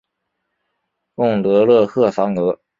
[1.13, 2.59] 贡德勒克桑格。